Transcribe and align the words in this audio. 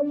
Et 0.00 0.04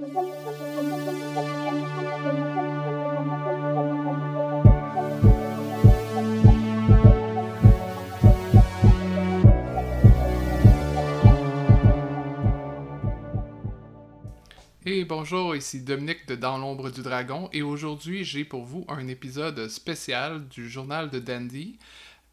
bonjour, 15.06 15.56
ici 15.56 15.82
Dominique 15.82 16.28
de 16.28 16.36
Dans 16.36 16.58
l'ombre 16.58 16.90
du 16.90 17.02
dragon 17.02 17.50
et 17.54 17.62
aujourd'hui 17.62 18.26
j'ai 18.26 18.44
pour 18.44 18.66
vous 18.66 18.84
un 18.90 19.08
épisode 19.08 19.70
spécial 19.70 20.50
du 20.50 20.68
journal 20.70 21.10
de 21.10 21.20
Dandy 21.20 21.80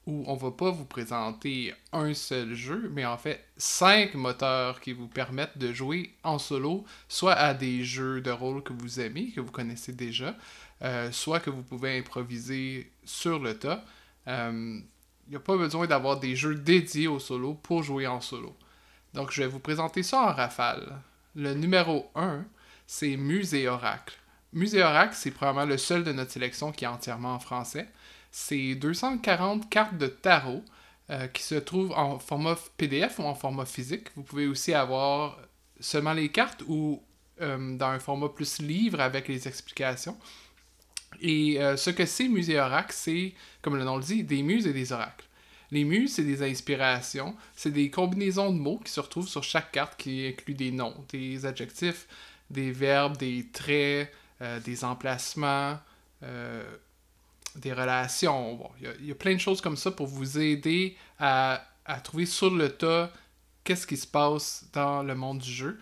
où 0.07 0.25
on 0.27 0.35
va 0.35 0.51
pas 0.51 0.71
vous 0.71 0.85
présenter 0.85 1.73
un 1.93 2.13
seul 2.13 2.55
jeu, 2.55 2.91
mais 2.93 3.07
en 3.07 3.17
fait 3.17 3.45
cinq 3.57 4.15
moteurs 4.15 4.81
qui 4.81 4.93
vous 4.93 5.09
permettent 5.09 5.57
de 5.57 5.73
jouer 5.73 6.15
en 6.23 6.39
solo, 6.39 6.85
soit 7.09 7.33
à 7.33 7.55
des 7.55 7.85
jeux 7.85 8.21
de 8.21 8.31
rôle 8.31 8.63
que 8.63 8.73
vous 8.73 9.01
aimez, 9.01 9.31
que 9.31 9.41
vous 9.41 9.53
connaissez 9.53 9.93
déjà, 9.93 10.37
euh, 10.83 11.11
soit 11.11 11.41
que 11.41 11.51
vous 11.51 11.63
pouvez 11.63 11.99
improviser 11.99 12.91
sur 13.05 13.39
le 13.39 13.59
tas. 13.59 13.85
Il 14.27 14.33
euh, 14.33 14.81
n'y 15.29 15.37
a 15.37 15.41
pas 15.41 15.57
besoin 15.57 15.87
d'avoir 15.87 16.21
des 16.21 16.37
jeux 16.37 16.55
dédiés 16.55 17.09
au 17.09 17.19
solo 17.19 17.55
pour 17.55 17.83
jouer 17.83 18.07
en 18.07 18.21
solo. 18.21 18.55
Donc 19.15 19.31
je 19.31 19.43
vais 19.43 19.49
vous 19.49 19.61
présenter 19.61 20.03
ça 20.03 20.21
en 20.23 20.33
rafale. 20.33 21.01
Le 21.35 21.55
numéro 21.55 22.11
1, 22.15 22.45
c'est 22.87 23.17
Muse 23.17 23.55
et 23.55 23.69
Oracle. 23.69 24.19
Muse 24.53 24.75
et 24.75 24.83
Oracle, 24.83 25.15
c'est 25.17 25.31
probablement 25.31 25.67
le 25.67 25.79
seul 25.79 26.05
de 26.05 26.13
notre 26.13 26.31
sélection 26.31 26.73
qui 26.73 26.85
est 26.85 26.89
entièrement 26.89 27.35
en 27.35 27.39
français. 27.39 27.89
C'est 28.37 28.75
240 28.75 29.71
cartes 29.71 29.97
de 29.97 30.09
tarot 30.09 30.65
euh, 31.09 31.29
qui 31.29 31.45
se 31.45 31.55
trouvent 31.55 31.93
en 31.93 32.19
format 32.19 32.57
PDF 32.77 33.21
ou 33.21 33.23
en 33.23 33.37
format 33.37 33.65
physique. 33.65 34.09
Vous 34.17 34.25
pouvez 34.25 34.49
aussi 34.49 34.75
avoir 34.75 35.39
seulement 35.79 36.15
les 36.15 36.31
cartes 36.31 36.65
ou 36.67 37.01
euh, 37.41 37.77
dans 37.77 37.87
un 37.87 38.01
format 38.01 38.29
plus 38.29 38.59
livre 38.59 38.99
avec 38.99 39.29
les 39.29 39.47
explications. 39.47 40.17
Et 41.21 41.63
euh, 41.63 41.77
ce 41.77 41.91
que 41.91 42.05
c'est 42.07 42.27
Muse 42.27 42.51
et 42.51 42.59
Oracle, 42.59 42.93
c'est, 42.93 43.35
comme 43.63 43.77
le 43.77 43.85
nom 43.85 43.99
le 43.99 44.03
dit, 44.03 44.25
des 44.25 44.43
muses 44.43 44.67
et 44.67 44.73
des 44.73 44.91
oracles. 44.91 45.27
Les 45.71 45.85
muses, 45.85 46.15
c'est 46.15 46.25
des 46.25 46.43
inspirations, 46.43 47.37
c'est 47.55 47.71
des 47.71 47.89
combinaisons 47.89 48.53
de 48.53 48.59
mots 48.59 48.81
qui 48.85 48.91
se 48.91 48.99
retrouvent 48.99 49.29
sur 49.29 49.45
chaque 49.45 49.71
carte 49.71 49.97
qui 49.97 50.27
inclut 50.27 50.55
des 50.55 50.73
noms, 50.73 51.05
des 51.09 51.47
adjectifs, 51.47 52.09
des 52.51 52.73
verbes, 52.73 53.17
des 53.17 53.47
traits, 53.53 54.13
des 54.65 54.85
emplacements, 54.85 55.79
des 57.57 57.73
relations. 57.73 58.71
il 59.01 59.07
y, 59.07 59.11
a 59.11 59.15
plein 59.15 59.35
de 59.35 59.41
choses 59.41 59.61
comme 59.61 59.77
ça 59.77 59.91
pour 59.91 60.07
vous 60.07 60.39
aider 60.39 60.97
à, 61.19 61.65
trouver 62.03 62.27
sur 62.27 62.51
le 62.51 62.69
tas 62.71 63.13
qu'est-ce 63.63 63.87
qui 63.87 63.97
se 63.97 64.07
passe 64.07 64.67
dans 64.73 65.03
le 65.03 65.15
monde 65.15 65.39
du 65.39 65.51
jeu. 65.51 65.79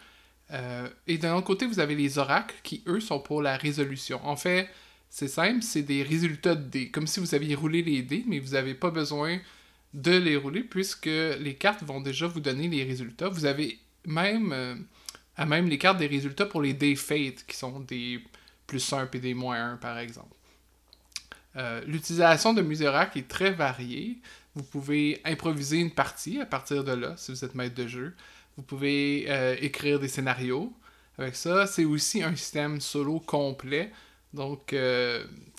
Euh, 0.50 0.88
et 1.06 1.18
d'un 1.18 1.34
autre 1.34 1.46
côté, 1.46 1.66
vous 1.66 1.80
avez 1.80 1.94
les 1.94 2.18
oracles 2.18 2.54
qui, 2.62 2.82
eux, 2.86 3.00
sont 3.00 3.20
pour 3.20 3.42
la 3.42 3.56
résolution. 3.56 4.20
En 4.24 4.36
fait, 4.36 4.68
c'est 5.08 5.28
simple, 5.28 5.62
c'est 5.62 5.82
des 5.82 6.02
résultats 6.02 6.54
de 6.54 6.64
dés, 6.64 6.90
comme 6.90 7.06
si 7.06 7.20
vous 7.20 7.34
aviez 7.34 7.54
roulé 7.54 7.82
les 7.82 8.02
dés, 8.02 8.24
mais 8.26 8.38
vous 8.38 8.52
n'avez 8.52 8.74
pas 8.74 8.90
besoin 8.90 9.38
de 9.94 10.12
les 10.12 10.36
rouler 10.36 10.62
puisque 10.62 11.06
les 11.06 11.54
cartes 11.58 11.82
vont 11.82 12.00
déjà 12.00 12.26
vous 12.26 12.40
donner 12.40 12.68
les 12.68 12.84
résultats. 12.84 13.28
Vous 13.28 13.44
avez 13.44 13.78
même 14.06 14.52
euh, 14.52 14.74
à 15.36 15.46
même 15.46 15.68
les 15.68 15.78
cartes 15.78 15.98
des 15.98 16.06
résultats 16.06 16.46
pour 16.46 16.62
les 16.62 16.74
Day 16.74 16.94
Fate 16.94 17.44
qui 17.46 17.56
sont 17.56 17.80
des 17.80 18.22
plus 18.66 18.92
1 18.92 19.08
et 19.12 19.18
des 19.18 19.34
moins 19.34 19.72
1 19.72 19.76
par 19.76 19.98
exemple. 19.98 20.34
Euh, 21.56 21.82
l'utilisation 21.86 22.54
de 22.54 22.62
Muserac 22.62 23.16
est 23.16 23.28
très 23.28 23.50
variée. 23.50 24.18
Vous 24.54 24.62
pouvez 24.62 25.20
improviser 25.24 25.78
une 25.78 25.90
partie 25.90 26.40
à 26.40 26.46
partir 26.46 26.84
de 26.84 26.92
là 26.92 27.14
si 27.16 27.32
vous 27.32 27.44
êtes 27.44 27.54
maître 27.54 27.74
de 27.74 27.86
jeu. 27.86 28.14
Vous 28.56 28.62
pouvez 28.62 29.26
euh, 29.28 29.56
écrire 29.60 29.98
des 29.98 30.08
scénarios 30.08 30.72
avec 31.18 31.36
ça. 31.36 31.66
C'est 31.66 31.84
aussi 31.84 32.22
un 32.22 32.34
système 32.36 32.80
solo 32.80 33.20
complet, 33.20 33.92
donc 34.32 34.74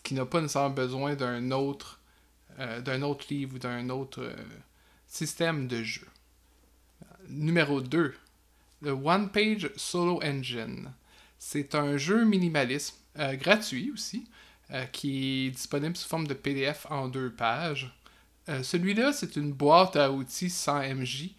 qui 0.04 0.14
n'a 0.14 0.26
pas 0.26 0.42
nécessairement 0.42 0.72
besoin 0.72 1.16
d'un 1.16 1.52
autre 1.52 2.00
euh, 2.60 2.82
d'un 2.82 3.02
autre 3.02 3.26
livre 3.32 3.56
ou 3.56 3.60
d'un 3.60 3.90
autre 3.90 4.22
euh, 4.22 4.36
système 5.08 5.68
de 5.68 5.82
jeu. 5.82 6.06
Numéro 7.28 7.82
2. 7.82 8.14
Le 8.82 8.92
One 8.92 9.32
Page 9.32 9.72
Solo 9.76 10.22
Engine. 10.24 10.92
C'est 11.40 11.74
un 11.74 11.98
jeu 11.98 12.26
minimalisme, 12.26 12.96
euh, 13.18 13.36
gratuit 13.36 13.92
aussi, 13.92 14.26
qui 14.91 15.47
est 15.47 15.51
disponible 15.51 15.95
sous 15.95 16.07
forme 16.07 16.28
de 16.28 16.34
PDF 16.34 16.88
en 16.89 17.07
deux 17.07 17.31
pages. 17.31 17.95
Celui-là, 18.63 19.13
c'est 19.13 19.35
une 19.35 19.53
boîte 19.53 19.95
à 19.95 20.11
outils 20.11 20.50
sans 20.50 20.81
MJ. 20.81 21.29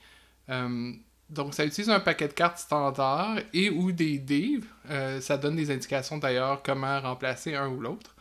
donc, 1.28 1.54
ça 1.54 1.64
utilise 1.64 1.90
un 1.90 2.00
paquet 2.00 2.28
de 2.28 2.32
cartes 2.32 2.58
standard 2.58 3.38
et 3.52 3.70
ou 3.70 3.92
des 3.92 4.18
dés. 4.18 4.60
ça 5.20 5.36
donne 5.36 5.56
des 5.56 5.70
indications 5.70 6.18
d'ailleurs 6.18 6.62
comment 6.62 7.00
remplacer 7.00 7.54
un 7.54 7.68
ou 7.68 7.80
l'autre. 7.80 8.14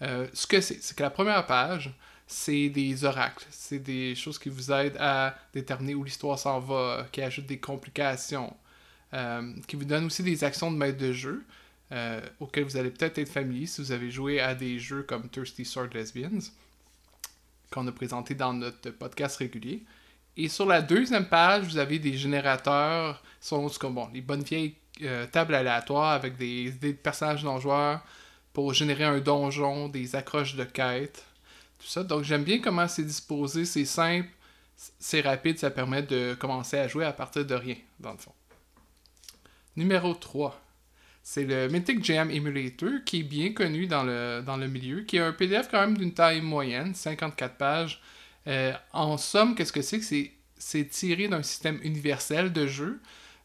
ce 0.00 0.46
que 0.46 0.60
c'est, 0.60 0.82
c'est 0.82 0.96
que 0.96 1.02
la 1.02 1.10
première 1.10 1.44
page, 1.46 1.92
c'est 2.32 2.68
des 2.70 3.04
oracles. 3.04 3.46
C'est 3.50 3.78
des 3.78 4.14
choses 4.14 4.38
qui 4.38 4.48
vous 4.48 4.72
aident 4.72 4.96
à 4.98 5.34
déterminer 5.52 5.94
où 5.94 6.02
l'histoire 6.02 6.38
s'en 6.38 6.60
va, 6.60 7.06
qui 7.12 7.22
ajoutent 7.22 7.46
des 7.46 7.58
complications, 7.58 8.56
euh, 9.14 9.52
qui 9.66 9.76
vous 9.76 9.84
donnent 9.84 10.06
aussi 10.06 10.22
des 10.22 10.42
actions 10.42 10.70
de 10.72 10.76
maître 10.76 10.98
de 10.98 11.12
jeu, 11.12 11.44
euh, 11.92 12.20
auxquelles 12.40 12.64
vous 12.64 12.76
allez 12.76 12.90
peut-être 12.90 13.18
être 13.18 13.28
familier 13.28 13.66
si 13.66 13.80
vous 13.80 13.92
avez 13.92 14.10
joué 14.10 14.40
à 14.40 14.54
des 14.54 14.78
jeux 14.78 15.02
comme 15.02 15.28
Thirsty 15.28 15.64
Sword 15.64 15.90
Lesbians, 15.92 16.40
qu'on 17.70 17.86
a 17.86 17.92
présenté 17.92 18.34
dans 18.34 18.52
notre 18.52 18.90
podcast 18.90 19.36
régulier. 19.36 19.84
Et 20.36 20.48
sur 20.48 20.66
la 20.66 20.80
deuxième 20.80 21.26
page, 21.26 21.64
vous 21.64 21.78
avez 21.78 21.98
des 21.98 22.16
générateurs, 22.16 23.22
sont 23.40 23.68
comme 23.78 23.94
bon, 23.94 24.08
les 24.12 24.22
bonnes 24.22 24.42
vieilles 24.42 24.74
euh, 25.02 25.26
tables 25.26 25.54
aléatoires 25.54 26.12
avec 26.12 26.36
des, 26.36 26.70
des 26.70 26.94
personnages 26.94 27.44
non-joueurs 27.44 28.02
pour 28.52 28.72
générer 28.72 29.04
un 29.04 29.18
donjon, 29.18 29.88
des 29.88 30.16
accroches 30.16 30.56
de 30.56 30.64
quêtes, 30.64 31.24
ça. 31.84 32.04
Donc 32.04 32.24
j'aime 32.24 32.44
bien 32.44 32.60
comment 32.60 32.88
c'est 32.88 33.04
disposé, 33.04 33.64
c'est 33.64 33.84
simple, 33.84 34.28
c'est 34.98 35.20
rapide, 35.20 35.58
ça 35.58 35.70
permet 35.70 36.02
de 36.02 36.34
commencer 36.34 36.78
à 36.78 36.88
jouer 36.88 37.04
à 37.04 37.12
partir 37.12 37.44
de 37.44 37.54
rien, 37.54 37.76
dans 38.00 38.12
le 38.12 38.18
fond. 38.18 38.32
Numéro 39.76 40.14
3. 40.14 40.60
C'est 41.22 41.44
le 41.44 41.68
Mythic 41.68 42.04
Jam 42.04 42.30
Emulator 42.30 42.90
qui 43.06 43.20
est 43.20 43.24
bien 43.24 43.52
connu 43.52 43.86
dans 43.86 44.02
le, 44.02 44.42
dans 44.44 44.56
le 44.56 44.66
milieu, 44.66 45.02
qui 45.02 45.16
est 45.16 45.20
un 45.20 45.32
PDF 45.32 45.68
quand 45.70 45.80
même 45.80 45.96
d'une 45.96 46.12
taille 46.12 46.40
moyenne, 46.40 46.94
54 46.94 47.56
pages. 47.56 48.02
Euh, 48.48 48.72
en 48.92 49.16
somme, 49.16 49.54
qu'est-ce 49.54 49.72
que 49.72 49.82
c'est? 49.82 50.00
Que 50.00 50.30
c'est 50.58 50.88
tiré 50.88 51.28
d'un 51.28 51.42
système 51.42 51.78
universel 51.82 52.52
de 52.52 52.66
jeu 52.66 53.00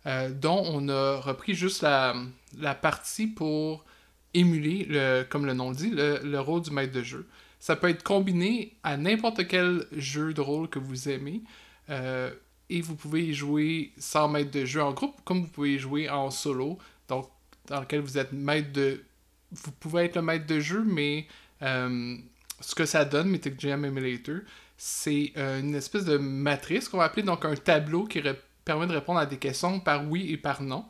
euh, 0.07 0.29
dont 0.29 0.63
on 0.65 0.89
a 0.89 1.19
repris 1.19 1.53
juste 1.53 1.81
la, 1.81 2.15
la 2.57 2.73
partie 2.73 3.27
pour 3.27 3.85
émuler, 4.33 4.85
le, 4.89 5.23
comme 5.23 5.45
le 5.45 5.53
nom 5.53 5.69
le 5.69 5.75
dit, 5.75 5.89
le, 5.89 6.19
le 6.23 6.39
rôle 6.39 6.61
du 6.61 6.71
maître 6.71 6.93
de 6.93 7.03
jeu. 7.03 7.27
Ça 7.59 7.75
peut 7.75 7.89
être 7.89 8.03
combiné 8.03 8.73
à 8.83 8.97
n'importe 8.97 9.47
quel 9.47 9.85
jeu 9.91 10.33
de 10.33 10.41
rôle 10.41 10.69
que 10.69 10.79
vous 10.79 11.09
aimez. 11.09 11.41
Euh, 11.89 12.31
et 12.69 12.81
vous 12.81 12.95
pouvez 12.95 13.25
y 13.27 13.33
jouer 13.33 13.91
sans 13.97 14.27
maître 14.27 14.51
de 14.51 14.65
jeu 14.65 14.81
en 14.81 14.93
groupe, 14.93 15.15
comme 15.23 15.41
vous 15.41 15.47
pouvez 15.47 15.79
jouer 15.79 16.09
en 16.09 16.31
solo, 16.31 16.77
donc 17.07 17.29
dans 17.67 17.79
lequel 17.81 18.01
vous 18.01 18.17
êtes 18.17 18.31
maître 18.31 18.71
de. 18.71 19.03
Vous 19.51 19.71
pouvez 19.71 20.05
être 20.05 20.15
le 20.15 20.21
maître 20.21 20.45
de 20.45 20.59
jeu, 20.59 20.83
mais 20.83 21.27
euh, 21.61 22.17
ce 22.59 22.75
que 22.75 22.85
ça 22.85 23.05
donne, 23.05 23.29
Mythic 23.29 23.59
Jam 23.59 23.85
Emulator, 23.85 24.39
c'est 24.77 25.31
euh, 25.37 25.59
une 25.59 25.75
espèce 25.75 26.05
de 26.05 26.17
matrice 26.17 26.89
qu'on 26.89 26.97
va 26.97 27.05
appeler 27.05 27.23
donc 27.23 27.45
un 27.45 27.55
tableau 27.55 28.05
qui 28.05 28.21
permet 28.65 28.87
de 28.87 28.93
répondre 28.93 29.19
à 29.19 29.25
des 29.25 29.37
questions 29.37 29.79
par 29.79 30.09
oui 30.09 30.31
et 30.31 30.37
par 30.37 30.61
non. 30.61 30.85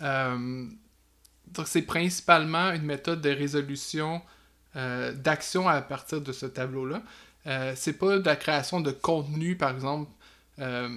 donc 0.00 1.66
c'est 1.66 1.82
principalement 1.82 2.72
une 2.72 2.84
méthode 2.84 3.22
de 3.22 3.30
résolution 3.30 4.20
euh, 4.74 5.12
d'action 5.12 5.68
à 5.68 5.82
partir 5.82 6.22
de 6.22 6.32
ce 6.32 6.46
tableau-là. 6.46 7.02
Euh, 7.46 7.74
c'est 7.76 7.92
pas 7.92 8.18
de 8.18 8.24
la 8.24 8.36
création 8.36 8.80
de 8.80 8.90
contenu, 8.90 9.54
par 9.54 9.70
exemple, 9.70 10.10
euh, 10.60 10.88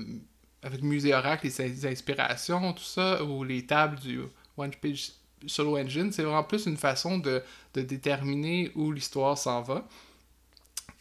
avec 0.64 0.82
Musée 0.82 1.14
Oracle 1.14 1.48
et 1.48 1.86
inspirations, 1.86 2.72
tout 2.72 2.84
ça, 2.84 3.22
ou 3.24 3.44
les 3.44 3.66
tables 3.66 4.00
du 4.00 4.22
One 4.58 4.72
Page 4.82 5.12
Solo 5.48 5.78
Engine. 5.78 6.12
C'est 6.12 6.24
vraiment 6.24 6.44
plus 6.44 6.66
une 6.66 6.78
façon 6.78 7.18
de, 7.18 7.42
déterminer 7.74 8.72
où 8.76 8.92
l'histoire 8.92 9.38
s'en 9.38 9.62
va. 9.62 9.88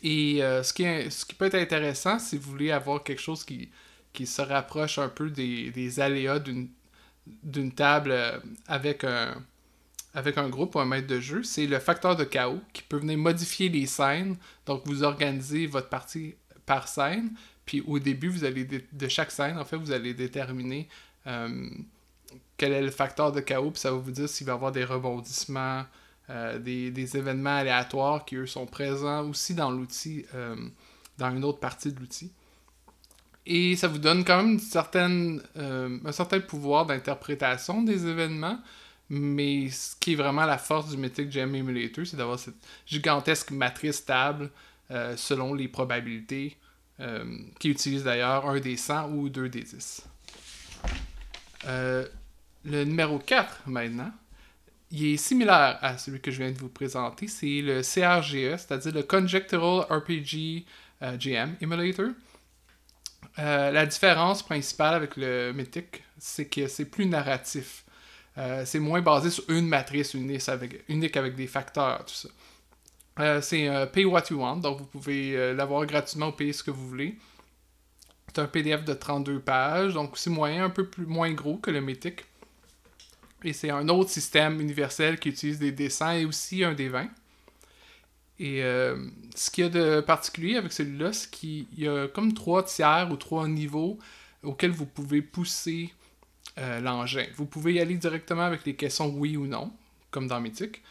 Et 0.02 0.40
ce, 0.40 0.72
qui 0.72 0.84
ce 1.10 1.24
qui 1.24 1.34
peut 1.34 1.46
être 1.46 1.54
intéressant, 1.54 2.18
si 2.18 2.36
vous 2.36 2.50
voulez 2.50 2.70
avoir 2.70 3.02
quelque 3.02 3.22
chose 3.22 3.42
qui, 3.44 3.70
qui 4.12 4.26
se 4.26 4.42
rapproche 4.42 4.98
un 4.98 5.08
peu 5.08 5.30
des, 5.30 5.70
des 5.70 6.00
aléas 6.00 6.40
d'une 6.40 7.72
table 7.72 8.14
avec 8.66 9.04
un 9.04 9.34
avec 10.14 10.38
un 10.38 10.48
groupe 10.48 10.76
ou 10.76 10.80
un 10.80 10.84
maître 10.84 11.08
de 11.08 11.20
jeu, 11.20 11.42
c'est 11.42 11.66
le 11.66 11.78
facteur 11.80 12.14
de 12.16 12.24
chaos 12.24 12.60
qui 12.72 12.82
peut 12.82 12.98
venir 12.98 13.18
modifier 13.18 13.68
les 13.68 13.86
scènes. 13.86 14.36
Donc, 14.64 14.82
vous 14.86 15.02
organisez 15.02 15.66
votre 15.66 15.88
partie 15.88 16.36
par 16.64 16.86
scène. 16.88 17.32
Puis 17.66 17.82
au 17.86 17.98
début, 17.98 18.28
vous 18.28 18.44
allez 18.44 18.64
de 18.64 19.08
chaque 19.08 19.32
scène, 19.32 19.58
en 19.58 19.64
fait, 19.64 19.76
vous 19.76 19.90
allez 19.90 20.14
déterminer 20.14 20.88
euh, 21.26 21.68
quel 22.56 22.72
est 22.72 22.82
le 22.82 22.90
facteur 22.90 23.32
de 23.32 23.40
chaos. 23.40 23.72
Ça 23.74 23.90
va 23.90 23.96
vous 23.96 24.10
dire 24.10 24.28
s'il 24.28 24.46
va 24.46 24.52
y 24.52 24.54
avoir 24.54 24.72
des 24.72 24.84
rebondissements, 24.84 25.84
euh, 26.30 26.58
des, 26.58 27.16
événements 27.16 27.56
aléatoires 27.56 28.24
qui, 28.24 28.36
eux, 28.36 28.46
sont 28.46 28.66
présents 28.66 29.28
aussi 29.28 29.54
dans 29.54 29.70
l'outil, 29.70 30.24
euh, 30.34 30.56
dans 31.18 31.30
une 31.34 31.44
autre 31.44 31.60
partie 31.60 31.92
de 31.92 32.00
l'outil. 32.00 32.32
Et 33.46 33.76
ça 33.76 33.88
vous 33.88 33.98
donne 33.98 34.24
quand 34.24 34.38
même 34.38 34.52
une 34.52 34.58
certaine, 34.58 35.42
euh, 35.56 35.98
un 36.04 36.12
certain 36.12 36.40
pouvoir 36.40 36.86
d'interprétation 36.86 37.82
des 37.82 38.06
événements. 38.06 38.58
Mais 39.10 39.68
ce 39.68 39.96
qui 40.00 40.12
est 40.12 40.16
vraiment 40.16 40.46
la 40.46 40.56
force 40.56 40.88
du 40.88 40.96
Mythic 40.96 41.30
Gem 41.30 41.54
Emulator, 41.54 42.06
c'est 42.06 42.16
d'avoir 42.16 42.38
cette 42.38 42.54
gigantesque 42.86 43.50
matrice 43.50 43.96
stable 43.96 44.50
euh, 44.90 45.14
selon 45.16 45.52
les 45.52 45.68
probabilités, 45.68 46.56
qui 47.58 47.70
utilise 47.70 48.04
d'ailleurs 48.04 48.48
un 48.48 48.60
des 48.60 48.76
100 48.76 49.10
ou 49.10 49.28
deux 49.28 49.48
des 49.48 49.62
10. 49.62 50.04
Le 52.64 52.84
numéro 52.84 53.18
4 53.18 53.62
maintenant, 53.66 54.12
il 54.90 55.14
est 55.14 55.16
similaire 55.16 55.78
à 55.82 55.98
celui 55.98 56.20
que 56.20 56.30
je 56.30 56.38
viens 56.42 56.52
de 56.52 56.58
vous 56.58 56.68
présenter. 56.68 57.26
C'est 57.26 57.60
le 57.62 57.82
CRGE, 57.82 58.56
c'est-à-dire 58.56 58.92
le 58.92 59.02
Conjectural 59.02 59.86
RPG 59.90 60.64
GM 61.18 61.56
Emulator. 61.60 62.10
Euh, 63.38 63.70
la 63.70 63.86
différence 63.86 64.42
principale 64.42 64.94
avec 64.94 65.16
le 65.16 65.52
Mythic, 65.52 66.02
c'est 66.18 66.46
que 66.46 66.66
c'est 66.68 66.84
plus 66.84 67.06
narratif. 67.06 67.84
Euh, 68.38 68.64
c'est 68.64 68.78
moins 68.78 69.00
basé 69.00 69.30
sur 69.30 69.44
une 69.48 69.66
matrice 69.66 70.14
unique 70.14 70.48
avec, 70.48 71.34
des 71.36 71.46
facteurs, 71.46 72.04
tout 72.04 72.14
ça. 72.14 72.28
Euh, 73.20 73.40
c'est 73.40 73.68
Pay 73.92 74.04
What 74.04 74.24
You 74.30 74.40
Want, 74.40 74.56
donc 74.56 74.78
vous 74.78 74.86
pouvez 74.86 75.54
l'avoir 75.54 75.86
gratuitement 75.86 76.28
ou 76.28 76.32
payer 76.32 76.52
ce 76.52 76.62
que 76.62 76.70
vous 76.70 76.88
voulez. 76.88 77.16
C'est 78.28 78.40
un 78.40 78.46
PDF 78.46 78.84
de 78.84 78.94
32 78.94 79.40
pages, 79.40 79.94
donc 79.94 80.18
c'est 80.18 80.30
moyen, 80.30 80.64
un 80.64 80.70
peu 80.70 80.86
plus, 80.86 81.06
moins 81.06 81.30
gros 81.32 81.56
que 81.56 81.70
le 81.70 81.80
Mythic. 81.80 82.24
Et 83.44 83.52
c'est 83.52 83.70
un 83.70 83.88
autre 83.88 84.10
système 84.10 84.60
universel 84.60 85.18
qui 85.18 85.28
utilise 85.28 85.58
des 85.58 85.70
dessins 85.70 86.14
et 86.14 86.24
aussi 86.24 86.64
un 86.64 86.72
des 86.72 86.88
20. 86.88 87.08
Et 88.38 88.64
euh, 88.64 88.96
ce 89.36 89.50
qu'il 89.50 89.64
y 89.64 89.66
a 89.66 89.70
de 89.70 90.00
particulier 90.00 90.56
avec 90.56 90.72
celui-là, 90.72 91.12
c'est 91.12 91.30
qu'il 91.30 91.66
y 91.76 91.86
a 91.86 92.08
comme 92.08 92.32
trois 92.32 92.64
tiers 92.64 93.08
ou 93.12 93.16
trois 93.16 93.46
niveaux 93.46 93.98
auxquels 94.42 94.72
vous 94.72 94.86
pouvez 94.86 95.22
pousser 95.22 95.92
euh, 96.58 96.80
l'engin. 96.80 97.26
Vous 97.36 97.46
pouvez 97.46 97.74
y 97.74 97.80
aller 97.80 97.96
directement 97.96 98.42
avec 98.42 98.64
les 98.64 98.74
questions 98.74 99.08
oui 99.08 99.36
ou 99.36 99.46
non, 99.46 99.72
comme 100.10 100.26
dans 100.26 100.40
Mythic, 100.40 100.82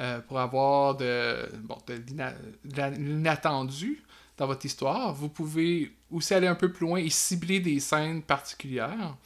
euh, 0.00 0.20
pour 0.20 0.38
avoir 0.38 0.96
de, 0.96 1.48
de 1.86 2.82
l'inattendu 2.98 4.02
dans 4.36 4.46
votre 4.46 4.64
histoire. 4.64 5.12
Vous 5.12 5.28
pouvez 5.28 5.92
aussi 6.10 6.34
aller 6.34 6.46
un 6.46 6.54
peu 6.54 6.70
plus 6.70 6.86
loin 6.86 6.98
et 6.98 7.10
cibler 7.10 7.60
des 7.60 7.80
scènes 7.80 8.22
particulières. 8.22 9.16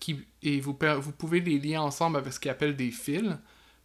Qui, 0.00 0.24
et 0.42 0.60
vous, 0.60 0.76
vous 1.00 1.12
pouvez 1.12 1.40
les 1.40 1.58
lier 1.58 1.76
ensemble 1.76 2.16
avec 2.16 2.32
ce 2.32 2.40
qu'ils 2.40 2.50
appellent 2.50 2.76
des 2.76 2.90
fils 2.90 3.36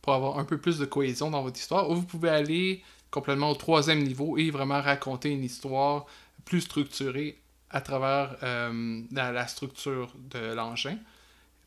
pour 0.02 0.14
avoir 0.14 0.40
un 0.40 0.46
peu 0.46 0.58
plus 0.58 0.78
de 0.78 0.86
cohésion 0.86 1.30
dans 1.30 1.44
votre 1.44 1.60
histoire, 1.60 1.90
ou 1.90 1.96
vous 1.96 2.06
pouvez 2.06 2.30
aller 2.30 2.82
complètement 3.12 3.52
au 3.52 3.56
troisième 3.56 4.04
niveau 4.04 4.38
et 4.38 4.52
vraiment 4.52 4.82
raconter 4.82 5.32
une 5.32 5.44
histoire 5.44 6.06
plus 6.46 6.62
structurée 6.62 7.42
à 7.70 7.82
travers 7.82 8.38
euh, 8.44 9.02
la, 9.12 9.48
structure 9.48 10.14
de 10.32 10.54
l'engin. 10.54 10.98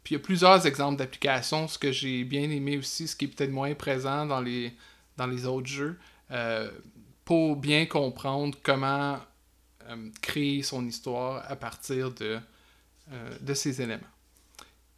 Puis 0.03 0.15
il 0.15 0.19
y 0.19 0.21
a 0.21 0.25
plusieurs 0.25 0.67
exemples 0.67 0.99
d'applications, 0.99 1.69
ce 1.69 1.79
que 1.79 1.93
j'ai 1.93 2.25
bien 2.25 2.51
aimé 2.51 2.79
aussi, 2.79 3.07
ce 3.07 3.15
qui 3.15 3.27
est 3.27 3.29
peut-être 3.29 3.51
moins 3.51 3.75
présent 3.75 4.25
dans 4.25 4.41
les, 4.41 4.73
dans 5.19 5.27
les 5.27 5.47
autres 5.47 5.67
jeux, 5.67 5.99
euh, 6.31 6.71
pour 7.27 7.57
bien 7.57 7.85
comprendre 7.85 8.57
comment 8.63 9.19
euh, 9.89 10.09
créer 10.23 10.63
son 10.63 10.87
histoire 10.87 11.45
à 11.47 11.57
partir 11.57 12.13
de, 12.13 12.39
de 13.41 13.55
ces 13.55 13.83
éléments. 13.83 14.07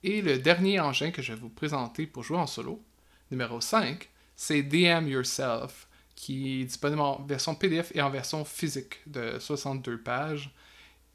Et 0.02 0.20
le 0.20 0.38
dernier 0.38 0.80
engin 0.80 1.10
que 1.10 1.22
je 1.22 1.32
vais 1.32 1.38
vous 1.40 1.48
présenter 1.48 2.06
pour 2.06 2.22
jouer 2.22 2.38
en 2.38 2.46
solo, 2.46 2.82
numéro 3.30 3.60
5, 3.60 4.08
c'est 4.36 4.62
DM 4.62 5.06
Yourself, 5.06 5.86
qui 6.16 6.62
est 6.62 6.64
disponible 6.64 7.00
en 7.00 7.22
version 7.22 7.54
PDF 7.54 7.92
et 7.94 8.02
en 8.02 8.10
version 8.10 8.44
physique 8.44 9.00
de 9.06 9.38
62 9.38 9.98
pages. 9.98 10.50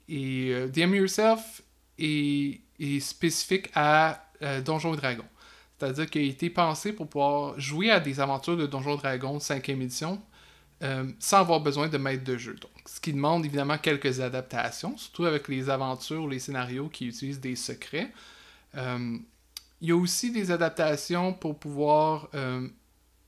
Et 0.08 0.52
euh, 0.54 0.68
DM 0.68 0.96
Yourself 0.96 1.62
est, 2.00 2.62
spécifique 3.02 3.70
à 3.76 4.24
euh, 4.42 4.62
Donjons 4.62 4.94
et 4.94 4.98
Dragons. 4.98 5.26
C'est-à-dire 5.78 6.10
qu'il 6.10 6.22
a 6.22 6.26
été 6.26 6.50
pensé 6.50 6.94
pour 6.94 7.08
pouvoir 7.08 7.60
jouer 7.60 7.92
à 7.92 8.00
des 8.00 8.20
aventures 8.20 8.58
de 8.58 8.66
Donjons 8.66 8.96
et 8.96 9.00
Dragons 9.00 9.38
5e 9.38 9.82
édition 9.82 10.22
euh, 10.84 11.12
sans 11.20 11.40
avoir 11.40 11.60
besoin 11.60 11.88
de 11.88 11.98
maître 11.98 12.24
de 12.24 12.38
jeu. 12.38 12.54
Donc, 12.54 12.72
ce 12.86 13.00
qui 13.00 13.14
demande 13.14 13.46
évidemment 13.46 13.78
quelques 13.78 14.20
adaptations, 14.20 14.98
surtout 14.98 15.26
avec 15.26 15.48
les 15.48 15.70
aventures 15.70 16.24
ou 16.24 16.30
les 16.30 16.40
scénarios 16.40 16.90
qui 16.90 17.08
utilisent 17.08 17.42
des 17.42 17.56
secrets. 17.56 18.12
Il 19.82 19.90
y 19.90 19.92
a 19.92 19.96
aussi 19.96 20.32
des 20.32 20.52
adaptations 20.52 21.34
pour 21.34 21.60
pouvoir 21.60 22.30
euh, 22.34 22.68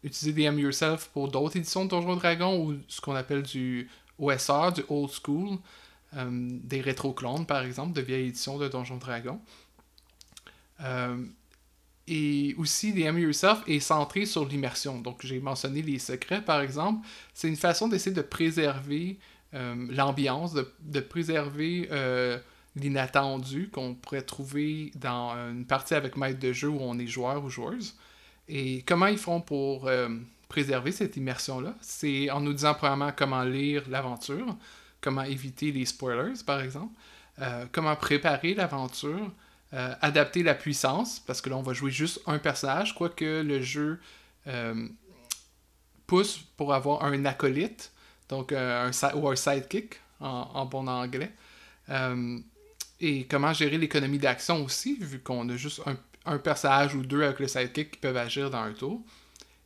utiliser 0.03 0.49
DM 0.49 0.59
Yourself 0.59 1.09
pour 1.13 1.29
d'autres 1.29 1.57
éditions 1.57 1.85
de 1.85 1.89
Donjons 1.89 2.15
Dragons 2.15 2.65
ou 2.65 2.75
ce 2.87 3.01
qu'on 3.01 3.15
appelle 3.15 3.43
du 3.43 3.87
OSR, 4.17 4.71
du 4.73 4.83
Old 4.89 5.11
School, 5.11 5.59
euh, 6.15 6.29
des 6.63 6.81
rétro-clones 6.81 7.45
par 7.45 7.63
exemple, 7.63 7.93
de 7.93 8.01
vieilles 8.01 8.29
éditions 8.29 8.57
de 8.57 8.67
Donjons 8.67 8.97
Dragons. 8.97 9.39
Euh, 12.09 12.13
et 12.13 12.55
aussi, 12.57 12.93
DM 12.93 13.19
Yourself 13.19 13.61
est 13.67 13.79
centré 13.79 14.25
sur 14.25 14.47
l'immersion. 14.47 14.99
Donc, 14.99 15.25
j'ai 15.25 15.39
mentionné 15.39 15.81
les 15.81 15.99
secrets, 15.99 16.43
par 16.43 16.61
exemple. 16.61 17.05
C'est 17.33 17.47
une 17.47 17.55
façon 17.55 17.87
d'essayer 17.87 18.15
de 18.15 18.21
préserver 18.21 19.17
l'ambiance, 19.51 20.53
de, 20.53 20.99
préserver 20.99 21.89
l'inattendu 22.75 23.69
qu'on 23.71 23.95
pourrait 23.95 24.21
trouver 24.21 24.91
dans 24.95 25.33
une 25.49 25.65
partie 25.65 25.95
avec 25.95 26.17
maître 26.17 26.39
de 26.39 26.53
jeu 26.53 26.67
où 26.67 26.77
on 26.79 26.99
est 26.99 27.07
joueur 27.07 27.43
ou 27.43 27.49
joueuse. 27.49 27.95
Et 28.49 28.81
comment 28.85 29.05
ils 29.05 29.19
font 29.19 29.41
pour 29.41 29.87
euh, 29.87 30.09
préserver 30.49 30.91
cette 30.91 31.15
immersion-là? 31.15 31.75
C'est 31.81 32.31
en 32.31 32.41
nous 32.41 32.53
disant 32.53 32.73
premièrement 32.73 33.11
comment 33.15 33.43
lire 33.43 33.83
l'aventure, 33.89 34.57
comment 34.99 35.21
éviter 35.21 35.71
les 35.71 35.85
spoilers 35.85 36.43
par 36.45 36.59
exemple, 36.61 36.93
euh, 37.39 37.65
comment 37.71 37.95
préparer 37.95 38.55
l'aventure, 38.55 39.31
euh, 39.73 39.93
adapter 40.01 40.43
la 40.43 40.55
puissance, 40.55 41.19
parce 41.19 41.41
que 41.41 41.49
là 41.49 41.57
on 41.57 41.61
va 41.61 41.73
jouer 41.73 41.91
juste 41.91 42.21
un 42.25 42.39
personnage, 42.39 42.95
quoique 42.95 43.41
le 43.41 43.61
jeu 43.61 43.99
pousse 46.07 46.39
pour 46.57 46.73
avoir 46.73 47.03
un 47.03 47.23
acolyte, 47.25 47.91
donc 48.29 48.51
un, 48.51 48.89
ou 49.13 49.29
un 49.29 49.35
sidekick 49.35 49.99
en, 50.19 50.65
bon 50.65 50.87
anglais 50.87 51.31
et 53.01 53.25
comment 53.25 53.53
gérer 53.53 53.77
l'économie 53.77 54.17
d'action 54.17 54.63
aussi, 54.63 54.97
vu 54.99 55.19
qu'on 55.19 55.47
a 55.49 55.55
juste 55.55 55.81
un, 56.25 56.37
personnage 56.37 56.93
ou 56.93 57.03
deux 57.03 57.23
avec 57.23 57.39
le 57.39 57.47
sidekick 57.47 57.91
qui 57.91 57.99
peuvent 57.99 58.17
agir 58.17 58.49
dans 58.49 58.59
un 58.59 58.73
tour. 58.73 59.01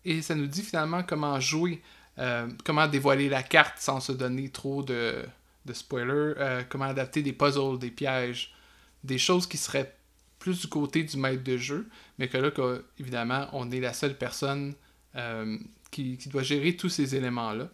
Et 0.06 0.22
ça 0.22 0.36
nous 0.36 0.48
dit 0.48 0.62
finalement 0.62 1.04
comment 1.04 1.40
jouer, 1.40 1.82
euh, 2.20 2.48
comment 2.64 2.88
dévoiler 2.88 3.28
la 3.28 3.44
carte 3.44 3.80
sans 3.80 4.00
se 4.00 4.12
donner 4.12 4.50
trop 4.50 4.84
de, 4.84 5.26
spoilers, 5.74 6.36
euh, 6.38 6.64
comment 6.70 6.86
adapter 6.86 7.22
des 7.22 7.34
puzzles, 7.34 7.80
des 7.80 7.92
pièges, 7.92 8.54
des 9.04 9.18
choses 9.18 9.48
qui 9.48 9.58
seraient 9.58 9.96
plus 10.40 10.62
du 10.62 10.68
côté 10.68 11.04
du 11.04 11.18
maître 11.18 11.44
de 11.44 11.58
jeu, 11.58 11.88
mais 12.18 12.28
que 12.28 12.38
là, 12.38 12.52
évidemment, 13.00 13.48
on 13.54 13.72
est 13.72 13.80
la 13.80 13.94
seule 13.94 14.18
personne 14.18 14.76
euh, 15.16 15.58
qui, 15.92 16.18
doit 16.28 16.44
gérer 16.44 16.76
tous 16.76 16.90
ces 16.90 17.16
éléments-là. 17.16 17.70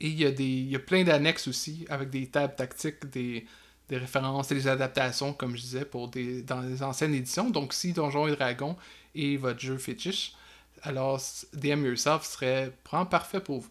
Et 0.00 0.08
il 0.08 0.18
y, 0.18 0.24
a 0.24 0.30
des, 0.30 0.44
il 0.44 0.70
y 0.70 0.76
a 0.76 0.78
plein 0.78 1.04
d'annexes 1.04 1.48
aussi, 1.48 1.84
avec 1.88 2.10
des 2.10 2.28
tables 2.28 2.54
tactiques, 2.54 3.04
des, 3.10 3.46
des 3.88 3.96
références 3.96 4.50
et 4.52 4.54
des 4.54 4.68
adaptations, 4.68 5.32
comme 5.32 5.56
je 5.56 5.62
disais, 5.62 5.84
pour 5.84 6.08
des, 6.08 6.42
dans 6.42 6.60
les 6.60 6.82
anciennes 6.82 7.14
éditions. 7.14 7.50
Donc, 7.50 7.72
si 7.72 7.92
Donjons 7.92 8.28
et 8.28 8.36
Dragons 8.36 8.76
est 9.14 9.36
votre 9.36 9.60
jeu 9.60 9.76
fétiche, 9.76 10.34
alors 10.82 11.20
DM 11.52 11.84
Yourself 11.84 12.24
serait 12.24 12.72
vraiment 12.88 13.06
parfait 13.06 13.40
pour 13.40 13.60
vous. 13.60 13.70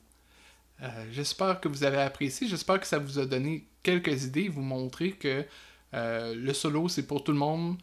Euh, 0.83 1.05
j'espère 1.11 1.59
que 1.59 1.67
vous 1.67 1.83
avez 1.83 1.97
apprécié, 1.97 2.47
j'espère 2.47 2.79
que 2.79 2.87
ça 2.87 2.99
vous 2.99 3.17
a 3.17 3.25
donné 3.25 3.65
quelques 3.81 4.25
idées, 4.25 4.49
vous 4.49 4.61
montrer 4.61 5.11
que 5.11 5.45
euh, 5.93 6.35
le 6.35 6.53
solo 6.53 6.87
c'est 6.89 7.05
pour 7.05 7.23
tout 7.23 7.31
le 7.31 7.37
monde, 7.37 7.77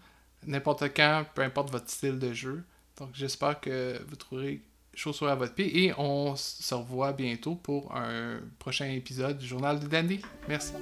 n'importe 0.47 0.85
quand, 0.95 1.25
peu 1.35 1.43
importe 1.43 1.71
votre 1.71 1.91
style 1.91 2.19
de 2.19 2.33
jeu. 2.33 2.65
Donc 2.99 3.11
j'espère 3.13 3.61
que 3.61 4.01
vous 4.09 4.17
trouverez 4.17 4.63
chaussures 4.95 5.29
à 5.29 5.35
votre 5.35 5.55
pied 5.55 5.85
et 5.85 5.95
on 5.99 6.37
se 6.37 6.75
revoit 6.75 7.13
bientôt 7.13 7.57
pour 7.57 7.95
un 7.97 8.39
prochain 8.59 8.87
épisode 8.87 9.39
du 9.39 9.47
Journal 9.47 9.81
de 9.81 9.87
Dandy. 9.87 10.21
Merci. 10.49 10.73